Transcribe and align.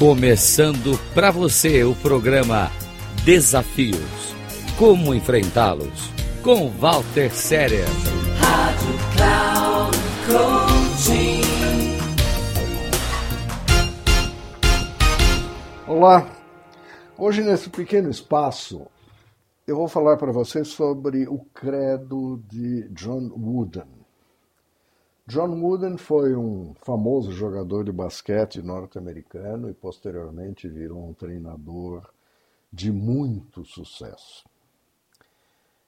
Começando 0.00 0.98
para 1.12 1.30
você 1.30 1.84
o 1.84 1.94
programa 1.94 2.70
Desafios. 3.22 4.34
Como 4.78 5.14
enfrentá-los? 5.14 6.10
Com 6.42 6.70
Walter 6.70 7.30
Séria. 7.30 7.84
Rádio 8.38 8.94
Cloud 9.14 9.98
Coaching. 10.26 11.42
Olá. 15.86 16.26
Hoje 17.18 17.42
nesse 17.42 17.68
pequeno 17.68 18.08
espaço 18.08 18.86
eu 19.66 19.76
vou 19.76 19.86
falar 19.86 20.16
para 20.16 20.32
vocês 20.32 20.68
sobre 20.68 21.28
o 21.28 21.44
credo 21.52 22.42
de 22.48 22.88
John 22.94 23.30
Wooden. 23.36 23.99
John 25.30 25.60
Wooden 25.60 25.96
foi 25.96 26.34
um 26.34 26.74
famoso 26.74 27.30
jogador 27.30 27.84
de 27.84 27.92
basquete 27.92 28.60
norte-americano 28.60 29.70
e 29.70 29.72
posteriormente 29.72 30.68
virou 30.68 31.08
um 31.08 31.14
treinador 31.14 32.02
de 32.72 32.90
muito 32.90 33.64
sucesso. 33.64 34.44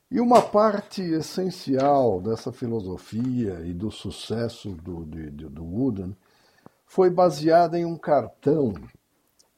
E 0.08 0.20
uma 0.20 0.40
parte 0.40 1.02
essencial 1.02 2.20
dessa 2.20 2.52
filosofia 2.52 3.58
e 3.64 3.72
do 3.72 3.90
sucesso 3.90 4.76
do, 4.76 5.04
de, 5.06 5.28
do 5.30 5.64
Wooden 5.64 6.16
foi 6.86 7.10
baseada 7.10 7.76
em 7.76 7.84
um 7.84 7.98
cartão 7.98 8.72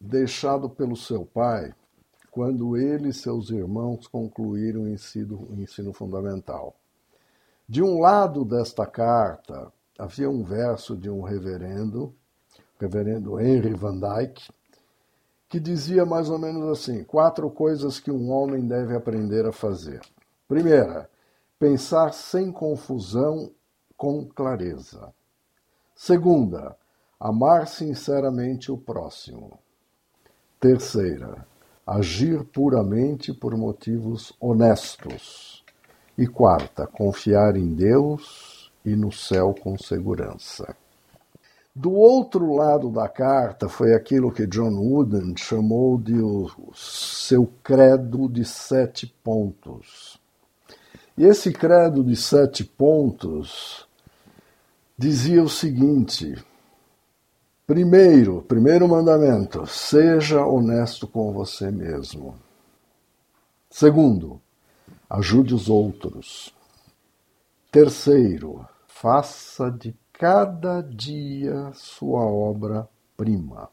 deixado 0.01 0.67
pelo 0.71 0.97
seu 0.97 1.27
pai 1.27 1.75
quando 2.31 2.79
ele 2.79 3.11
e 3.11 3.13
seus 3.13 3.51
irmãos 3.51 4.07
concluíram 4.07 4.85
o 4.85 4.89
ensino, 4.89 5.47
o 5.51 5.61
ensino 5.61 5.93
fundamental. 5.93 6.75
De 7.67 7.83
um 7.83 7.99
lado 7.99 8.45
desta 8.45 8.87
carta 8.87 9.73
havia 9.99 10.29
um 10.29 10.43
verso 10.43 10.97
de 10.97 11.09
um 11.09 11.23
reverendo, 11.23 12.15
reverendo 12.79 13.41
Henry 13.41 13.75
Van 13.75 13.99
Dyke, 13.99 14.51
que 15.49 15.61
dizia 15.61 16.05
mais 16.05 16.29
ou 16.29 16.39
menos 16.39 16.69
assim: 16.71 17.05
quatro 17.05 17.51
coisas 17.51 18.01
que 18.01 18.11
um 18.11 18.31
homem 18.31 18.67
deve 18.67 18.95
aprender 18.95 19.47
a 19.47 19.53
fazer. 19.53 20.01
Primeira, 20.49 21.09
pensar 21.59 22.13
sem 22.13 22.51
confusão, 22.51 23.51
com 23.97 24.27
clareza. 24.27 25.13
Segunda, 25.95 26.77
amar 27.19 27.69
sinceramente 27.69 28.73
o 28.73 28.77
próximo. 28.77 29.59
Terceira, 30.59 31.47
agir 31.87 32.45
puramente 32.45 33.33
por 33.33 33.57
motivos 33.57 34.33
honestos. 34.41 35.65
E 36.19 36.27
quarta, 36.27 36.87
confiar 36.87 37.57
em 37.57 37.75
Deus 37.75 38.54
e 38.85 38.95
no 38.95 39.11
céu 39.11 39.55
com 39.55 39.79
segurança. 39.79 40.77
Do 41.75 41.93
outro 41.93 42.55
lado 42.55 42.89
da 42.89 43.09
carta 43.09 43.69
foi 43.69 43.95
aquilo 43.95 44.31
que 44.31 44.47
John 44.47 44.77
Wooden 44.77 45.35
chamou 45.37 45.99
de 45.99 46.15
o 46.15 46.49
seu 46.73 47.51
credo 47.65 48.29
de 48.29 48.45
sete 48.45 49.07
pontos. 49.07 50.21
E 51.19 51.25
esse 51.25 51.53
credo 51.53 52.05
de 52.05 52.15
sete 52.15 52.63
pontos 52.63 53.89
dizia 54.97 55.43
o 55.43 55.49
seguinte: 55.49 56.37
primeiro, 57.67 58.43
primeiro 58.43 58.87
mandamento, 58.87 59.67
seja 59.67 60.47
honesto 60.47 61.09
com 61.09 61.33
você 61.33 61.73
mesmo. 61.73 62.37
Segundo, 63.69 64.41
ajude 65.11 65.53
os 65.53 65.69
outros. 65.69 66.55
Terceiro, 67.73 68.65
faça 69.01 69.71
de 69.71 69.95
cada 70.13 70.81
dia 70.81 71.73
sua 71.75 72.25
obra-prima. 72.25 73.69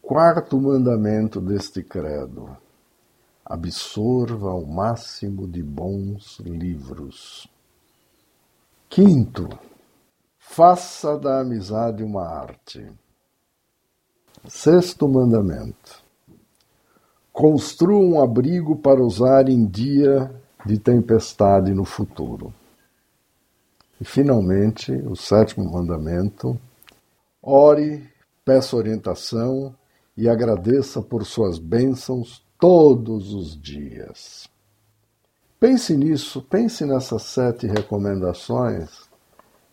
Quarto 0.00 0.60
mandamento 0.60 1.40
deste 1.40 1.82
credo: 1.82 2.56
absorva 3.44 4.54
o 4.54 4.64
máximo 4.64 5.48
de 5.48 5.62
bons 5.62 6.38
livros. 6.38 7.48
Quinto, 8.88 9.48
faça 10.38 11.18
da 11.18 11.40
amizade 11.40 12.04
uma 12.04 12.24
arte. 12.24 12.90
Sexto 14.46 15.08
mandamento: 15.08 16.02
Construa 17.32 17.98
um 17.98 18.22
abrigo 18.22 18.76
para 18.76 19.02
usar 19.02 19.48
em 19.48 19.66
dia 19.66 20.32
de 20.64 20.78
tempestade 20.78 21.74
no 21.74 21.84
futuro. 21.84 22.54
E, 24.02 24.04
finalmente, 24.04 24.90
o 24.90 25.14
sétimo 25.14 25.70
mandamento: 25.70 26.58
ore, 27.40 28.04
peça 28.44 28.74
orientação 28.74 29.72
e 30.16 30.28
agradeça 30.28 31.00
por 31.00 31.24
suas 31.24 31.56
bênçãos 31.56 32.44
todos 32.58 33.32
os 33.32 33.56
dias. 33.56 34.48
Pense 35.60 35.96
nisso, 35.96 36.42
pense 36.42 36.84
nessas 36.84 37.22
sete 37.22 37.68
recomendações 37.68 39.08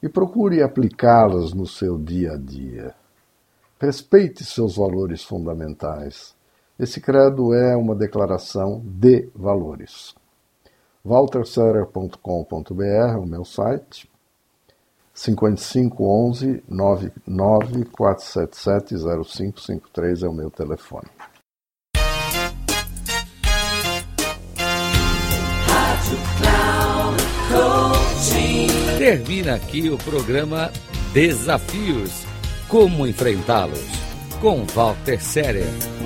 e 0.03 0.07
procure 0.07 0.61
aplicá-las 0.61 1.51
no 1.51 1.65
seu 1.65 1.97
dia 1.97 2.33
a 2.33 2.37
dia. 2.37 2.93
Respeite 3.81 4.45
seus 4.45 4.75
valores 4.75 5.23
fundamentais 5.23 6.37
esse 6.79 7.01
credo 7.01 7.53
é 7.53 7.75
uma 7.75 7.93
declaração 7.93 8.81
de 8.85 9.29
valores. 9.35 10.15
walterserer.com.br, 11.03 13.19
o 13.19 13.25
meu 13.25 13.43
site, 13.43 14.09
5511 15.19 16.63
99477 16.69 18.95
0553 18.95 20.23
é 20.23 20.29
o 20.29 20.33
meu 20.33 20.49
telefone. 20.49 21.09
Termina 28.97 29.55
aqui 29.55 29.89
o 29.89 29.97
programa 29.97 30.71
Desafios. 31.13 32.25
Como 32.69 33.05
enfrentá-los? 33.05 33.83
Com 34.39 34.63
Walter 34.73 35.21
Serer. 35.21 35.98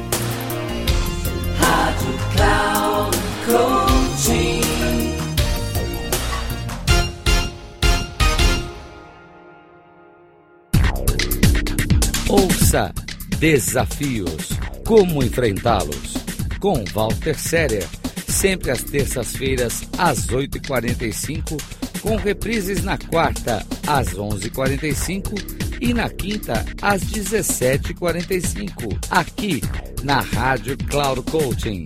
Ouça 12.34 12.92
Desafios 13.38 14.50
Como 14.88 15.24
Enfrentá-los 15.24 16.16
com 16.60 16.84
Walter 16.92 17.38
Séria, 17.38 17.88
sempre 18.28 18.72
às 18.72 18.82
terças-feiras 18.82 19.84
às 20.00 20.26
8h45, 20.26 21.62
com 22.02 22.16
reprises 22.16 22.84
na 22.84 22.98
quarta 22.98 23.64
às 23.86 24.16
11h45 24.16 25.80
e 25.80 25.94
na 25.94 26.10
quinta 26.10 26.66
às 26.82 27.04
17h45, 27.04 28.98
aqui 29.12 29.62
na 30.02 30.22
Rádio 30.22 30.76
Cloud 30.90 31.22
Coaching. 31.30 31.86